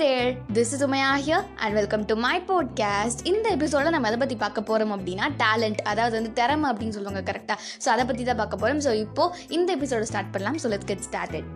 There 0.00 0.36
this 0.52 0.72
is 0.72 0.84
Umaiya 0.84 1.08
here 1.24 1.44
and 1.56 1.74
welcome 1.74 2.04
to 2.04 2.14
my 2.16 2.42
podcast 2.48 3.20
இந்த 3.22 3.56
எபிசோட 3.56 3.90
நம்ம 3.90 4.08
எதை 4.08 4.18
பற்றி 4.18 4.36
பார்க்க 4.36 4.62
போகிறோம் 4.62 4.92
அப்படின்னா 4.96 5.26
டேலண்ட் 5.42 5.80
அதாவது 5.82 6.14
வந்து 6.16 6.32
திறமை 6.32 6.70
அப்படின்னு 6.70 6.88
சொல்லுவாங்க 6.88 7.32
கரெக்டாக 7.32 7.56
ஸோ 7.84 7.88
அதை 7.88 8.04
பற்றி 8.04 8.24
தான் 8.24 8.36
பார்க்க 8.36 8.56
போகிறோம் 8.56 8.80
ஸோ 8.80 8.92
இப்போது 8.94 9.34
இந்த 9.48 9.76
எபிசோட 9.76 10.00
ஸ்டார்ட் 10.02 10.32
பண்ணலாம். 10.32 10.58
So 10.62 10.70
let's 10.72 10.86
get 10.86 11.04
started 11.10 11.48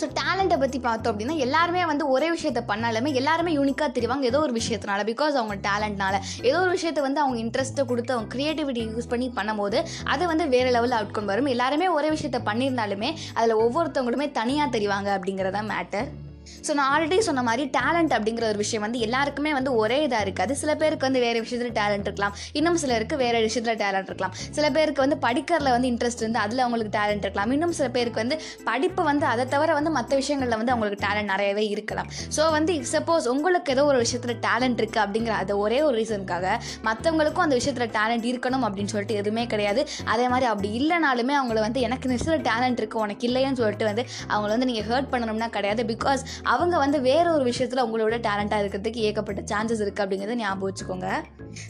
so 0.00 0.06
டேலண்ட்டை 0.20 0.58
பற்றி 0.58 0.78
பார்த்தோம் 0.78 1.12
அப்படின்னா 1.12 1.36
எல்லாருமே 1.36 1.86
வந்து 1.86 2.08
ஒரே 2.08 2.30
விஷயத்தை 2.30 2.62
பண்ணாலுமே 2.68 3.14
எல்லாருமே 3.14 3.56
யூனிக்காக 3.56 3.90
தெரிவாங்க 3.98 4.22
ஏதோ 4.22 4.40
ஒரு 4.40 4.52
விஷயத்தினால. 4.52 5.04
பிகாஸ் 5.12 5.36
அவங்க 5.40 5.56
டேலண்ட்னால 5.68 6.16
ஏதோ 6.42 6.60
ஒரு 6.60 6.70
விஷயத்தை 6.70 7.02
வந்து 7.02 7.20
அவங்க 7.20 7.38
இன்ட்ரெஸ்ட்டை 7.44 7.84
கொடுத்து 7.84 8.14
அவங்க 8.14 8.36
க்ரியேட்டிவிட்டி 8.36 8.84
யூஸ் 8.94 9.08
பண்ணி 9.08 9.32
பண்ணும்போது 9.36 9.80
அது 10.04 10.26
வந்து 10.26 10.48
வேறு 10.48 10.70
லெவலில் 10.70 10.98
அவுட்கம் 11.00 11.24
வரும். 11.24 11.46
எல்லாருமே 11.46 11.88
ஒரே 11.88 12.10
விஷயத்தை 12.10 12.40
பண்ணியிருந்தாலுமே 12.52 13.12
அதில் 13.34 13.60
ஒவ்வொருத்தவங்களுமே 13.66 14.30
தனியாக 14.30 14.78
தெரிவாங்க 14.78 15.10
அப்படிங்கிறதான் 15.18 15.70
மேட்டர் 15.76 16.28
ஸோ 16.66 16.72
நான் 16.78 16.90
ஆல்ரெடி 16.94 17.18
சொன்ன 17.28 17.42
மாதிரி 17.48 17.64
டேலண்ட் 17.76 18.12
அப்படிங்கிற 18.16 18.44
ஒரு 18.52 18.58
விஷயம் 18.62 18.84
வந்து 18.86 18.98
எல்லாருக்குமே 19.06 19.50
வந்து 19.58 19.70
ஒரே 19.82 19.98
இதாக 20.06 20.24
இருக்காது 20.26 20.52
சில 20.62 20.70
பேருக்கு 20.80 21.06
வந்து 21.08 21.20
வேறு 21.24 21.38
விஷயத்தில் 21.44 21.74
டேலண்ட் 21.80 22.06
இருக்கலாம். 22.08 22.34
இன்னும் 22.58 22.78
சிலருக்கு 22.82 23.16
வேறு 23.22 23.38
விஷயத்தில் 23.46 23.78
டேலண்ட் 23.82 24.08
இருக்கலாம். 24.10 24.34
சில 24.56 24.66
பேருக்கு 24.76 25.00
வந்து 25.04 25.18
படிக்கிறதுல 25.26 25.70
வந்து 25.76 25.88
இன்ட்ரெஸ்ட் 25.92 26.22
இருந்து 26.24 26.40
அதில் 26.44 26.62
அவங்களுக்கு 26.64 26.92
டேலண்ட் 26.98 27.24
இருக்கலாம். 27.26 27.52
இன்னும் 27.56 27.74
சில 27.78 27.88
பேருக்கு 27.96 28.20
வந்து 28.22 28.38
படிப்பு 28.68 29.02
வந்து 29.10 29.26
அதை 29.32 29.44
தவிர 29.54 29.74
வந்து 29.78 29.92
மற்ற 29.98 30.16
விஷயங்களில் 30.22 30.58
வந்து 30.60 30.74
அவங்களுக்கு 30.74 31.00
டேலண்ட் 31.06 31.30
நிறையவே 31.34 31.64
இருக்கலாம். 31.74 32.10
ஸோ 32.36 32.44
வந்து 32.56 32.74
சப்போஸ் 32.94 33.28
உங்களுக்கு 33.34 33.72
ஏதோ 33.76 33.84
ஒரு 33.92 34.00
விஷயத்தில் 34.04 34.40
டேலண்ட் 34.46 34.80
இருக்குது 34.82 35.02
அப்படிங்கிற 35.04 35.36
அது 35.42 35.58
ஒரே 35.64 35.80
ஒரு 35.88 35.96
ரீசனுக்காக 36.02 36.46
மற்றவங்களுக்கும் 36.88 37.46
அந்த 37.46 37.58
விஷயத்தில் 37.60 37.92
டேலண்ட் 37.98 38.28
இருக்கணும் 38.32 38.66
அப்படின்னு 38.68 38.92
சொல்லிட்டு 38.94 39.18
எதுவுமே 39.22 39.46
கிடையாது. 39.54 39.82
அதே 40.14 40.28
மாதிரி 40.34 40.48
அப்படி 40.52 40.70
இல்லைனாலுமே 40.80 41.36
அவங்கள 41.40 41.60
வந்து 41.66 41.80
எனக்கு 41.88 42.06
இந்த 42.08 42.18
விஷயத்தில் 42.18 42.46
டேலண்ட் 42.50 42.80
இருக்குது 42.82 43.04
உனக்கு 43.06 43.26
இல்லைன்னு 43.30 43.60
சொல்லிட்டு 43.62 43.88
வந்து 43.90 44.04
அவங்கள 44.32 44.50
வந்து 44.56 44.70
நீங்கள் 44.72 44.88
ஹர்ட் 44.90 45.10
பண்ணணும்னா 45.14 45.50
கிடையாது. 45.58 45.82
பிகாஸ் 45.94 46.22
அவங்க 46.42 46.78
வந்து 46.78 47.00
வேற 47.00 47.32
ஒரு 47.32 47.44
விஷயத்தில் 47.44 47.82
உங்களோட 47.82 48.18
டேலண்ட்டாக 48.28 48.62
இருக்கிறதுக்கு 48.62 49.04
ஏகப்பட்ட 49.08 49.40
சான்சஸ் 49.40 49.82
இருக்குது 49.84 50.04
அப்படிங்கிறத 50.04 50.34
ஞாபகம் 50.34 50.72
வச்சுக்கோங்க. 50.72 51.08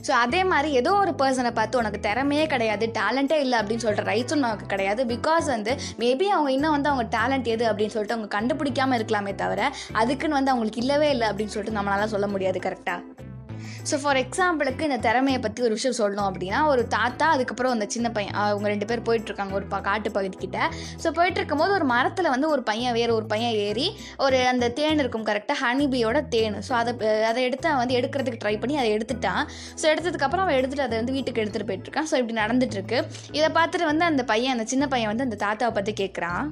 ஸோ 0.07 0.11
அதே 0.11 0.45
மாதிரி 0.45 0.71
ஏதோ 0.73 0.95
ஒரு 0.95 1.11
பர்சனை 1.11 1.51
பார்த்து 1.51 1.79
உனக்கு 1.79 2.01
திறமையே 2.09 2.47
கிடையாது 2.47 2.87
டேலண்ட்டே 2.87 3.39
இல்லை 3.39 3.59
அப்படின்னு 3.59 3.85
சொல்கிற 3.87 4.13
ரைட்ஸும் 4.13 4.45
நமக்கு 4.47 4.67
கிடையாது. 4.67 5.05
பிகாஸ் 5.05 5.47
வந்து 5.47 5.77
மேபி 5.99 6.25
அவங்க 6.25 6.53
இன்னும் 6.53 6.71
வந்து 6.71 6.89
அவங்க 6.89 7.19
டேலண்ட் 7.19 7.45
எது 7.45 7.67
அப்படின்னு 7.73 7.95
சொல்லிட்டு 7.97 8.15
அவங்க 8.15 8.37
கண்டுபிடிக்காமல் 8.39 8.99
இருக்கலாமே 8.99 9.35
தவிர 9.35 9.73
அதுக்குன்னு 9.93 10.35
வந்து 10.35 10.51
அவங்களுக்கு 10.51 10.81
இல்லவே 10.81 11.11
இல்லை 11.11 11.29
அப்படின்னு 11.29 11.47
சொல்லிட்டு 11.47 11.81
நம்மளால 11.81 12.05
சொல்ல 12.05 12.27
முடியாது 12.27 12.59
கரெக்டாக 12.59 13.29
ஸோ 13.91 13.97
ஃபார் 14.03 14.19
எக்ஸாம்பிளுக்கு 14.23 14.87
இந்த 14.89 14.99
திறமையை 15.07 15.41
பற்றி 15.47 15.61
ஒரு 15.67 15.75
விஷயம் 15.79 15.97
சொல்லணும் 16.01 16.29
அப்படின்னா 16.31 16.61
ஒரு 16.73 16.83
தாத்தா 16.97 17.27
அதுக்கப்புறம் 17.35 17.75
அந்த 17.77 17.87
சின்ன 17.95 18.11
பையன் 18.17 18.37
அவங்க 18.43 18.69
ரெண்டு 18.73 18.89
பேர் 18.91 19.05
போயிட்டுருக்காங்க 19.09 19.55
ஒரு 19.61 19.67
ப 19.73 19.81
காட்டு 19.89 20.11
பகுதிக்கிட்ட. 20.17 20.59
ஸோ 21.03 21.11
போயிட்டு 21.19 21.39
இருக்கும்போது 21.41 21.73
ஒரு 21.79 21.89
மரத்தில் 21.95 22.31
வந்து 22.35 22.49
ஒரு 22.55 22.65
பையன் 22.71 22.97
வேறு 22.99 23.13
ஒரு 23.19 23.27
பையன் 23.33 23.57
ஏறி 23.67 23.87
ஒரு 24.27 24.39
அந்த 24.53 24.71
தேன் 24.79 25.03
இருக்கும் 25.05 25.27
கரெக்டாக 25.31 25.59
ஹனிபியோட 25.65 26.21
தேன். 26.37 26.59
ஸோ 26.69 26.75
அதை 26.81 26.95
அதை 27.31 27.41
எடுத்து 27.49 27.69
அவன் 27.71 27.83
வந்து 27.85 27.99
எடுக்கிறதுக்கு 28.01 28.43
ட்ரை 28.45 28.55
பண்ணி 28.63 28.77
அதை 28.83 28.91
எடுத்துட்டான். 28.97 29.43
ஸோ 29.83 29.87
எடுத்ததுக்கப்புறம் 29.93 30.45
அவன் 30.47 30.59
எடுத்துகிட்டு 30.61 30.89
அதை 30.89 30.99
வந்து 31.03 31.17
வீட்டுக்கு 31.19 31.43
எடுத்துகிட்டு 31.45 31.71
போயிட்டுருக்கான் 31.71 32.11
ஸோ 32.13 32.17
இப்படி 32.23 32.37
நடந்துட்டுருக்கு 32.43 32.99
இதை 33.39 33.51
பார்த்துட்டு 33.61 33.91
வந்து 33.93 34.07
அந்த 34.11 34.25
பையன் 34.33 34.57
அந்த 34.57 34.67
சின்ன 34.75 34.87
பையன் 34.95 35.13
வந்து 35.13 35.29
அந்த 35.29 35.39
தாத்தாவை 35.47 35.75
பற்றி 35.79 35.95
கேட்குறான் 36.03 36.45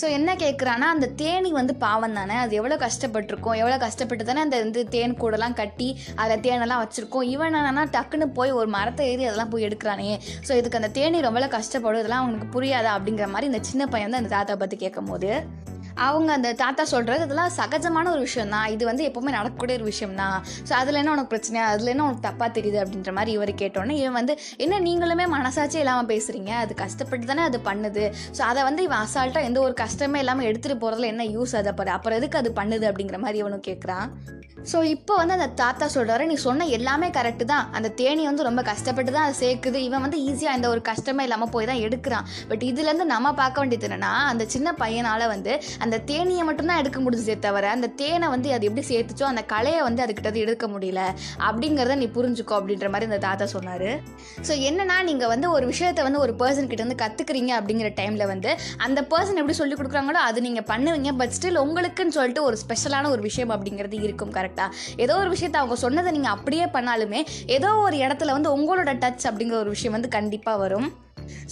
ஸோ 0.00 0.06
என்ன 0.18 0.34
கேட்குறான்னா 0.34 0.88
அந்த 0.94 1.06
தேனி 1.22 1.52
வந்து 1.52 1.74
பாவம் 1.84 2.16
தானே. 2.20 2.34
அது 2.34 2.54
எவ்வளோ 2.56 2.76
கஷ்டப்பட்டிருக்கும் 2.76 3.56
எவ்வளோ 3.62 3.78
கஷ்டப்பட்டு 3.78 4.24
தானே 4.24 4.40
அந்த 4.40 4.58
வந்து 4.64 4.88
தேன் 4.88 5.18
கூடலாம் 5.22 5.58
கட்டி 5.62 5.88
அதில் 6.14 6.44
தேனெல்லாம் 6.46 6.82
வச்சுருக்கோம். 6.84 7.28
இவன் 7.34 7.54
என்னன்னா 7.54 7.84
டக்குன்னு 7.96 8.28
போய் 8.38 8.50
ஒரு 8.50 8.68
மரத்தை 8.76 9.06
ஏறி 9.12 9.24
அதெல்லாம் 9.24 9.52
போய் 9.54 9.66
எடுக்கிறானே. 9.68 10.10
ஸோ 10.48 10.52
இதுக்கு 10.60 10.80
அந்த 10.80 10.92
தேனி 10.98 11.20
ரொம்ப 11.20 11.46
கஷ்டப்படும் 11.58 12.02
இதெல்லாம் 12.02 12.24
அவனுக்கு 12.24 12.48
புரியாதா 12.56 12.92
அப்படிங்கிற 12.98 13.28
மாதிரி 13.34 13.50
இந்த 13.52 13.62
சின்ன 13.70 13.86
பையன் 13.86 14.08
வந்து 14.08 14.22
அந்த 14.22 14.32
தாத்தா 14.36 14.54
பற்றி 14.64 14.76
கேட்கும் 14.76 15.10
போது 15.12 15.30
அவங்க 16.06 16.30
அந்த 16.38 16.50
தாத்தா 16.62 16.84
சொல்கிறது 16.94 17.24
இதெல்லாம் 17.26 17.52
சகஜமான 17.58 18.10
ஒரு 18.14 18.22
விஷயம் 18.26 18.52
தான் 18.56 18.68
இது 18.74 18.84
வந்து 18.90 19.04
எப்போவுமே 19.08 19.32
நடக்கக்கூடிய 19.38 19.76
ஒரு 19.80 19.86
விஷயம் 19.90 20.16
தான் 20.22 20.36
ஸோ 20.68 20.72
அதில் 20.80 21.00
என்ன 21.02 21.12
உனக்கு 21.14 21.32
பிரச்சனை 21.34 21.60
அதில் 21.72 21.92
என்ன 21.94 22.06
உனக்கு 22.08 22.26
தப்பாக 22.28 22.50
தெரியுது 22.58 22.80
அப்படின்ற 22.82 23.12
மாதிரி 23.18 23.32
இவர் 23.38 23.52
கேட்டோன்னே 23.62 23.96
இவன் 24.02 24.18
வந்து 24.20 24.34
என்ன 24.64 24.80
நீங்களுமே 24.88 25.26
மனசாட்சி 25.36 25.78
இல்லாமல் 25.82 26.10
பேசுகிறீங்க 26.12 26.52
அது 26.62 26.74
கஷ்டப்பட்டு 26.84 27.30
தானே 27.32 27.44
அது 27.50 27.60
பண்ணுது. 27.68 28.04
ஸோ 28.38 28.42
அதை 28.50 28.62
வந்து 28.68 28.82
இவன் 28.88 29.02
அசால்ட்டாக 29.04 29.48
எந்த 29.50 29.60
ஒரு 29.66 29.76
கஷ்டமே 29.84 30.20
இல்லாமல் 30.24 30.48
எடுத்துகிட்டு 30.50 30.82
போகிறதுல 30.84 31.12
என்ன 31.14 31.26
யூஸ் 31.36 31.54
அதை 31.60 31.72
பாரு. 31.80 31.92
அப்புறம் 31.96 32.18
எதுக்கு 32.20 32.40
அது 32.42 32.52
பண்ணுது? 32.60 32.86
அப்படிங்கிற 32.90 33.20
மாதிரி 33.24 33.40
இவனும் 33.44 33.66
கேட்குறான் 33.70 34.08
ஸோ 34.70 34.78
இப்போ 34.94 35.12
வந்து 35.18 35.34
அந்த 35.36 35.46
தாத்தா 35.60 35.86
சொல்கிறாரு 35.94 36.24
நீ 36.30 36.36
சொன்ன 36.46 36.64
எல்லாமே 36.76 37.08
கரெக்டு 37.16 37.44
தான். 37.52 37.66
அந்த 37.76 37.88
தேனி 38.00 38.22
வந்து 38.28 38.46
ரொம்ப 38.48 38.62
கஷ்டப்பட்டு 38.70 39.10
தான் 39.16 39.26
அதை 39.26 39.34
சேர்க்குது. 39.42 39.78
இவன் 39.88 40.02
வந்து 40.04 40.18
ஈஸியாக 40.28 40.56
எந்த 40.58 40.68
ஒரு 40.74 40.80
கஷ்டமே 40.88 41.24
இல்லாமல் 41.26 41.52
போய் 41.54 41.68
தான் 41.70 41.82
எடுக்கிறான். 41.86 42.26
பட் 42.50 42.64
இதுலேருந்து 42.70 43.06
நம்ம 43.12 43.32
பார்க்க 43.40 43.62
வேண்டியது 43.62 43.86
என்னன்னா 43.88 44.12
அந்த 44.32 44.46
சின்ன 44.54 44.72
பையனால் 44.82 45.24
வந்து 45.34 45.52
அந்த 45.88 46.00
தேனியை 46.12 46.42
மட்டும்தான் 46.50 46.80
எடுக்க 46.84 46.98
முடிஞ்சதே 47.04 47.38
தவிர 47.48 47.66
அந்த 47.76 47.92
தேனை 48.02 48.26
வந்து 48.36 48.48
அது 48.56 48.66
எப்படி 48.70 48.86
சேர்த்துச்சோ 48.92 49.26
அந்த 49.32 49.42
கலையை 49.54 49.82
வந்து 49.88 50.02
அதுக்கிட்ட 50.04 50.36
எடுக்க 50.44 50.66
முடியல. 50.72 51.00
அப்படிங்கிறத 51.48 51.94
நீ 52.02 52.06
புரிஞ்சுக்கோ 52.16 52.54
அப்படின்ற 52.58 52.86
மாதிரி 52.92 53.08
அந்த 53.10 53.20
தாத்தா 53.26 53.46
சொன்னார். 53.54 53.88
ஸோ 54.46 54.52
என்னன்னா 54.68 54.96
நீங்கள் 55.08 55.30
வந்து 55.32 55.46
ஒரு 55.56 55.64
விஷயத்தை 55.72 56.02
வந்து 56.06 56.20
ஒரு 56.24 56.32
பர்சன் 56.42 56.68
கிட்ட 56.70 56.82
வந்து 56.86 57.00
கற்றுக்குறீங்க 57.04 57.52
அப்படிங்கிற 57.58 57.88
டைமில் 58.00 58.26
வந்து 58.32 58.50
அந்த 58.86 59.00
பர்சன் 59.12 59.40
எப்படி 59.42 59.56
சொல்லி 59.60 59.76
கொடுக்குறாங்களோ 59.78 60.22
அது 60.28 60.38
நீங்கள் 60.46 60.66
பண்ணுவீங்க. 60.72 61.12
பட் 61.20 61.34
ஸ்டில் 61.38 61.62
உங்களுக்குன்னு 61.64 62.16
சொல்லிட்டு 62.18 62.44
ஒரு 62.48 62.58
ஸ்பெஷலான 62.64 63.10
ஒரு 63.14 63.24
விஷயம் 63.28 63.54
அப்படிங்கிறது 63.56 63.98
இருக்கும் 64.06 64.34
கரெக்டாக 64.38 64.96
ஏதோ 65.06 65.16
ஒரு 65.24 65.32
விஷயத்தை 65.36 65.60
அவங்க 65.62 65.78
சொன்னதை 65.86 66.12
நீங்கள் 66.18 66.36
அப்படியே 66.36 66.68
பண்ணாலுமே 66.78 67.22
ஏதோ 67.58 67.72
ஒரு 67.86 67.98
இடத்துல 68.04 68.36
வந்து 68.38 68.54
உங்களோட 68.58 68.92
டச் 69.04 69.28
அப்படிங்கிற 69.30 69.58
ஒரு 69.64 69.72
விஷயம் 69.76 69.96
வந்து 69.98 70.16
கண்டிப்பாக 70.18 70.62
வரும். 70.64 70.88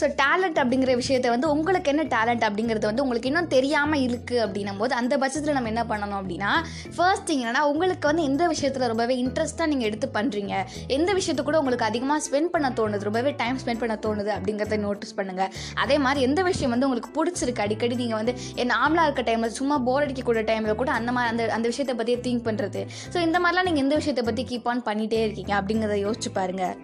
ஸோ 0.00 0.04
டேலண்ட் 0.22 0.60
அப்படிங்கிற 0.62 0.94
விஷயத்தை 0.96 1.30
வந்து 1.30 1.50
உங்களுக்கு 1.50 1.90
என்ன 1.90 2.02
டேலண்ட் 2.16 2.44
அப்படிங்கிறது 2.48 2.86
வந்து 2.86 3.02
உங்களுக்கு 3.02 3.28
இன்னும் 3.28 3.46
தெரியாமல் 3.46 4.00
இருக்குது 4.00 4.42
அப்படின்னும் 4.46 4.78
போது 4.78 4.94
அந்த 4.94 5.18
பட்சத்தில் 5.18 5.52
நம்ம 5.52 5.68
என்ன 5.68 5.84
பண்ணணும் 5.88 6.18
அப்படின்னா 6.20 6.52
ஃபர்ஸ்ட் 6.96 7.26
திங் 7.30 7.42
என்னன்னா 7.44 7.62
உங்களுக்கு 7.72 8.06
வந்து 8.06 8.22
எந்த 8.22 8.46
விஷயத்தில் 8.46 8.86
ரொம்பவே 8.86 9.16
இன்ட்ரெஸ்ட்டாக 9.24 9.66
நீங்கள் 9.66 9.88
எடுத்து 9.88 10.08
பண்ணுறீங்க 10.14 10.54
எந்த 10.88 11.10
விஷயத்த 11.12 11.42
கூட 11.42 11.58
உங்களுக்கு 11.58 11.88
அதிகமாக 11.90 12.20
ஸ்பெண்ட் 12.26 12.52
பண்ண 12.54 12.68
தோணுது? 12.80 13.02
ரொம்பவே 13.02 13.30
டைம் 13.36 13.58
ஸ்பெண்ட் 13.64 13.78
பண்ண 13.78 13.98
தோணுது 14.06 14.30
அப்படிங்கிறத 14.36 14.76
நோட்டீஸ் 14.76 15.16
பண்ணுங்கள் 15.16 15.50
அதே 15.74 15.98
மாதிரி 15.98 16.20
எந்த 16.20 16.42
விஷயம் 16.42 16.70
வந்து 16.70 16.86
உங்களுக்கு 16.86 17.12
பிடிச்சிருக்கு? 17.18 17.64
அடிக்கடி 17.66 17.94
நீங்கள் 17.94 18.16
வந்து 18.16 18.34
என் 18.54 18.72
நார்மலாக 18.76 19.08
இருக்க 19.08 19.24
டைமில் 19.30 19.56
சும்மா 19.60 19.78
போர் 19.78 20.04
அடிக்கக்கூடிய 20.06 20.44
டைமில் 20.52 20.74
கூட 20.74 20.92
அந்த 20.92 21.12
மாதிரி 21.12 21.32
அந்த 21.32 21.54
அந்த 21.54 21.68
விஷயத்தை 21.68 21.96
பற்றியே 21.96 22.20
திங்க் 22.26 22.46
பண்ணுறது 22.48 22.82
ஸோ 23.14 23.20
இந்த 23.20 23.40
மாதிரிலாம் 23.40 23.68
நீங்கள் 23.70 23.86
எந்த 23.86 23.96
விஷயத்தை 24.02 24.24
பற்றி 24.24 24.44
கீப் 24.52 24.68
ஆன் 24.68 24.86
பண்ணிகிட்டே 24.90 25.22
இருக்கீங்க 25.22 25.54
அப்படிங்கிறத 25.60 25.98
யோசிச்சு 26.06 26.32
பாருங்கள் 26.34 26.74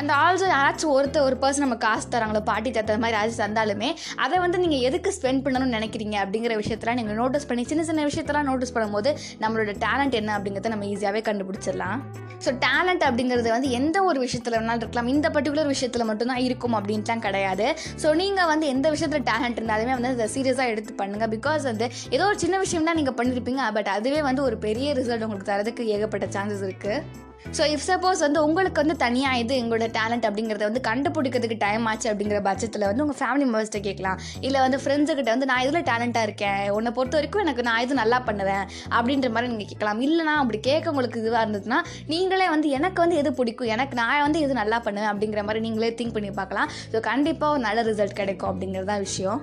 அந்த 0.00 0.12
ஆல்சோ 0.24 0.48
யாராச்சும் 0.54 0.94
ஒருத்தர் 0.96 1.26
ஒரு 1.28 1.38
பர்சன் 1.42 1.64
நம்ம 1.66 1.78
காசு 1.86 2.06
தராங்களோ 2.14 2.42
பாட்டி 2.50 2.72
தத்துற 2.78 2.98
மாதிரி 3.04 3.16
யாராச்சும் 3.18 3.44
தந்தாலுமே 3.44 3.90
அதை 4.24 4.36
வந்து 4.44 4.60
நீங்கள் 4.64 4.84
எதுக்கு 4.88 5.12
ஸ்பெண்ட் 5.18 5.44
பண்ணணும்னு 5.46 5.76
நினைக்கிறீங்க 5.78 6.16
அப்படிங்கிற 6.24 6.54
விஷயத்தெல்லாம் 6.62 7.00
நீங்கள் 7.00 7.18
நோட்டீஸ் 7.22 7.48
பண்ணி 7.50 7.64
சின்ன 7.72 7.84
சின்ன 7.90 8.04
விஷயத்தெல்லாம் 8.10 8.48
நோட்டீஸ் 8.50 8.74
பண்ணும்போது 8.76 9.12
நம்மளோட 9.42 9.74
டேலண்ட் 9.86 10.16
என்ன 10.20 10.32
அப்படிங்கிறத 10.38 10.72
நம்ம 10.74 10.86
ஈஸியாகவே 10.92 11.22
கண்டுபிடிச்சிடலாம். 11.30 11.98
ஸோ 12.44 12.50
டேலண்ட் 12.64 13.04
அப்படிங்கிறது 13.08 13.48
வந்து 13.54 13.68
எந்த 13.78 13.98
ஒரு 14.08 14.18
விஷயத்தில் 14.24 14.56
வேணாலும் 14.58 14.82
இருக்கலாம். 14.82 15.10
இந்த 15.14 15.26
பர்டிகுலர் 15.36 15.70
விஷயத்தில் 15.74 16.08
மட்டும்தான் 16.10 16.42
இருக்கும் 16.46 16.76
அப்படின்ட்டுலாம் 16.78 17.24
கிடையாது. 17.26 17.66
ஸோ 18.02 18.08
நீங்கள் 18.22 18.50
வந்து 18.52 18.66
எந்த 18.74 18.86
விஷயத்தில் 18.94 19.26
டேலண்ட் 19.30 19.58
இருந்தாலுமே 19.60 19.94
வந்து 19.98 20.12
அதை 20.14 20.26
சீரியஸாக 20.36 20.72
எடுத்து 20.74 20.94
பண்ணுங்கள் 21.02 21.32
பிகாஸ் 21.36 21.64
வந்து 21.70 21.86
ஏதோ 22.16 22.24
ஒரு 22.30 22.38
சின்ன 22.44 22.58
விஷயம் 22.64 22.88
தான் 22.90 22.98
நீங்கள் 23.00 23.18
பண்ணியிருப்பீங்க 23.20 23.70
பட் 23.78 23.90
அதுவே 23.96 24.20
வந்து 24.28 24.42
ஒரு 24.48 24.58
பெரிய 24.66 24.94
ரிசல்ட் 25.00 25.24
உங்களுக்கு 25.26 25.52
தரதுக்கு 25.52 25.84
ஏகப்பட்ட 25.94 26.28
சான்சஸ் 26.36 26.66
இருக்குது 26.68 26.98
ஸோ 27.56 27.62
இஃப் 27.74 27.84
சப்போஸ் 27.88 28.20
வந்து 28.24 28.40
உங்களுக்கு 28.46 28.78
வந்து 28.82 28.96
தனியாக 29.04 29.40
இது 29.42 29.54
எங்களோட 29.62 29.86
டேலண்ட் 29.96 30.26
அப்படிங்கிறத 30.28 30.64
வந்து 30.68 30.82
கண்டுபிடிக்கிறதுக்கு 30.88 31.58
டைம் 31.64 31.84
ஆச்சு 31.90 32.08
அப்படிங்கிற 32.12 32.38
பட்சத்தில் 32.48 32.86
வந்து 32.88 33.02
உங்கள் 33.04 33.18
ஃபேமிலி 33.20 33.44
மெம்பர்ஸ்கிட்ட 33.48 33.80
கேட்கலாம். 33.88 34.18
இல்லை 34.46 34.60
வந்து 34.66 34.78
ஃப்ரெண்ட்ஸுக்கிட்ட 34.82 35.30
வந்து 35.34 35.48
நான் 35.50 35.62
இதில் 35.66 35.86
டேலண்ட்டாக 35.90 36.28
இருக்கேன்? 36.28 36.62
உன்னை 36.76 36.92
பொறுத்த 36.98 37.18
வரைக்கும் 37.18 37.44
எனக்கு 37.46 37.64
நான் 37.68 37.82
இது 37.86 38.00
நல்லா 38.02 38.20
பண்ணுவேன்? 38.28 38.64
அப்படின்ற 38.98 39.30
மாதிரி 39.36 39.50
நீங்கள் 39.52 39.70
கேட்கலாம். 39.72 40.02
இல்லைனா 40.08 40.36
அப்படி 40.42 40.60
கேட்க 40.70 40.92
உங்களுக்கு 40.94 41.22
இதுவாக 41.24 41.44
இருந்ததுன்னா 41.46 41.80
நீங்களே 42.14 42.48
வந்து 42.54 42.68
எனக்கு 42.78 43.00
வந்து 43.04 43.20
எது 43.22 43.32
பிடிக்கும்? 43.40 43.72
எனக்கு 43.76 43.96
நான் 44.02 44.24
வந்து 44.26 44.40
எது 44.46 44.60
நல்லா 44.62 44.80
பண்ணுவேன் 44.88 45.10
அப்படிங்கிற 45.12 45.42
மாதிரி 45.48 45.64
நீங்களே 45.68 45.92
திங்க் 46.00 46.16
பண்ணி 46.18 46.32
பார்க்கலாம். 46.40 46.70
ஸோ 46.94 47.00
கண்டிப்பாக 47.10 47.54
ஒரு 47.56 47.62
நல்ல 47.68 47.82
ரிசல்ட் 47.90 48.20
கிடைக்கும் 48.22 48.52
அப்படிங்கிறது 48.52 48.90
தான் 48.92 49.04
விஷயம். 49.08 49.40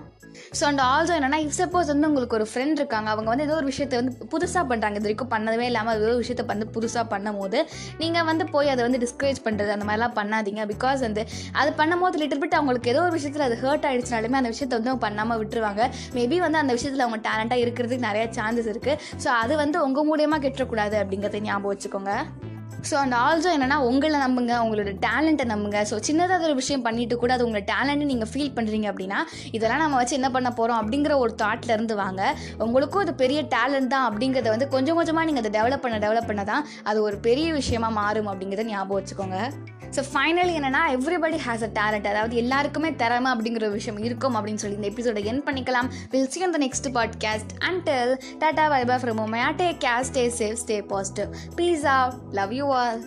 ஸோ 0.57 0.63
அண்ட் 0.69 0.81
ஆல்சோ 0.87 1.13
என்னன்னா 1.17 1.39
இஃப் 1.45 1.55
சப்போஸ் 1.59 1.89
வந்து 1.91 2.07
உங்களுக்கு 2.09 2.35
ஒரு 2.39 2.45
ஃப்ரெண்ட் 2.49 2.77
இருக்காங்க 2.81 3.09
அவங்க 3.13 3.29
வந்து 3.33 3.45
ஏதோ 3.47 3.55
ஒரு 3.61 3.67
விஷயத்தை 3.71 3.95
வந்து 3.99 4.13
புதுசாக 4.33 4.63
பண்ணுறாங்க 4.71 4.97
இது 4.99 5.07
வரைக்கும் 5.07 5.31
பண்ணவே 5.33 5.65
இல்லாமல் 5.71 5.95
ஏதோ 5.99 6.07
ஒரு 6.11 6.21
விஷயத்தை 6.23 6.45
வந்து 6.53 6.67
புதுசாக 6.75 7.05
பண்ணும் 7.13 7.39
போது 7.41 7.59
நீங்கள் 8.01 8.27
வந்து 8.29 8.45
போய் 8.53 8.71
அதை 8.73 8.83
வந்து 8.87 9.01
டிஸ்கரேஜ் 9.05 9.41
பண்ணுறது 9.47 9.73
அந்த 9.75 9.87
மாதிரிலாம் 9.89 10.15
பண்ணாதீங்க. 10.19 10.63
பிகாஸ் 10.73 11.01
வந்து 11.07 11.23
அது 11.61 11.71
பண்ணும்போது 11.81 12.21
லிட்டில் 12.23 12.41
பிட் 12.43 12.57
அவங்களுக்கு 12.59 12.91
ஏதோ 12.93 13.01
ஒரு 13.07 13.15
விஷயத்தில் 13.17 13.47
அது 13.49 13.57
ஹர்ட் 13.63 13.87
ஆயிடுச்சுனாலுமே 13.91 14.39
அந்த 14.41 14.51
விஷயத்தை 14.55 14.75
வந்து 14.79 14.91
அவங்க 14.93 15.05
பண்ணாமல் 15.07 15.41
விட்டுருவாங்க. 15.43 15.83
மேபி 16.17 16.39
வந்து 16.45 16.61
அந்த 16.63 16.73
விஷயத்தில் 16.79 17.05
அவங்க 17.07 17.21
டேலண்ட்டாக 17.29 17.65
இருக்கிறதுக்கு 17.65 18.07
நிறைய 18.09 18.25
சான்சஸ் 18.39 18.71
இருக்குது 18.73 18.99
ஸோ 19.25 19.29
அது 19.43 19.55
வந்து 19.63 19.79
உங்கள் 19.87 20.09
மூலியமாக 20.11 20.43
கெட்டக்கூடாது 20.47 20.97
அப்படிங்கிறத 21.03 21.45
ஞாபகம் 21.49 21.73
வச்சுக்கோங்க. 21.73 22.13
ஸோ 22.89 22.95
அந்த 23.03 23.15
ஆல்சோ 23.25 23.49
என்னன்னா 23.55 23.77
உங்களை 23.89 24.17
நம்புங்க 24.23 24.53
உங்களோட 24.63 24.91
டேலண்ட்டை 25.05 25.45
நம்புங்க. 25.51 25.79
ஸோ 25.89 25.95
சின்னதாக 26.07 26.47
ஒரு 26.49 26.55
விஷயம் 26.61 26.83
பண்ணிட்டு 26.87 27.15
கூட 27.21 27.31
அது 27.35 27.45
உங்களோட 27.47 27.65
டேலண்ட்டு 27.73 28.09
நீங்கள் 28.11 28.31
ஃபீல் 28.31 28.53
பண்ணுறீங்க 28.57 28.87
அப்படின்னா 28.91 29.19
இதெல்லாம் 29.57 29.83
நம்ம 29.83 29.97
வச்சு 30.01 30.17
என்ன 30.19 30.29
பண்ண 30.35 30.51
போகிறோம் 30.59 30.79
அப்படிங்கிற 30.81 31.15
ஒரு 31.23 31.33
தாட்டில் 31.43 31.75
இருந்து 31.77 31.97
வாங்க. 32.03 32.21
உங்களுக்கும் 32.67 33.03
அது 33.05 33.13
பெரிய 33.23 33.41
டேலண்ட் 33.55 33.93
தான் 33.95 34.07
அப்படிங்கிறத 34.09 34.51
வந்து 34.55 34.67
கொஞ்சம் 34.75 34.97
கொஞ்சமாக 34.99 35.27
நீங்கள் 35.29 35.43
அதை 35.45 35.53
டெவலப் 35.59 35.83
பண்ண 35.85 35.99
டெவலப் 36.05 36.29
பண்ண 36.31 36.45
தான் 36.51 36.65
அது 36.91 37.01
ஒரு 37.07 37.19
பெரிய 37.29 37.47
விஷயமாக 37.59 37.97
மாறும் 38.01 38.29
அப்படிங்கிறத 38.31 38.67
ஞாபகம் 38.73 38.99
வச்சுக்கோங்க. 38.99 39.39
ஸோ 39.93 40.03
ஃபைனலி 40.13 40.53
என்னன்னா 40.59 40.81
எவ்ரிபடி 40.89 41.39
ஹேஸ் 41.47 41.63
அ 41.63 41.67
டேலண்ட் 41.67 42.07
அதாவது 42.07 42.35
எல்லாருக்குமே 42.35 42.95
திறமை 42.95 43.31
அப்படிங்கிற 43.31 43.55
ஒரு 43.55 43.71
விஷயம் 43.71 44.03
இருக்கும் 44.03 44.35
அப்படின்னு 44.35 44.55
சொல்லி 44.55 44.75
இந்த 44.75 44.89
எபிசோட 44.89 45.23
என் 45.23 45.43
பண்ணிக்கலாம். 45.43 45.89
வில் 46.09 46.27
சி 46.27 46.43
அந்த 46.43 46.57
நெக்ஸ்ட் 46.57 46.89
பாட்காஸ்ட் 46.93 47.53
அண்டில் 47.59 48.13
டாட்டா 48.39 48.65
வைபா 48.69 48.97
ஃப்ரம் 48.97 49.21
உமையா 49.27 49.55
டே 49.55 49.75
case 49.77 50.11
stay 50.11 50.43
safe 50.43 50.57
stay 50.67 50.87
positive 50.87 51.27
pizza 51.55 52.13
love 52.31 52.53
you 52.53 52.71
all 52.73 53.01